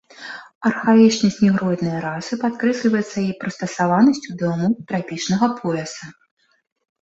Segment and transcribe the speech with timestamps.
[0.67, 6.05] Архаічнасць негроіднай расы падкрэсліваецца яе прыстасаванасцю да ўмоў трапічнага пояса.